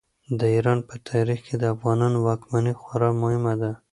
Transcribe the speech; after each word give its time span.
د 0.39 0.41
ایران 0.55 0.79
په 0.89 0.95
تاریخ 1.09 1.39
کې 1.47 1.55
د 1.59 1.63
افغانانو 1.75 2.17
واکمني 2.27 2.73
خورا 2.81 3.09
مهمه 3.21 3.53
ده. 3.61 3.71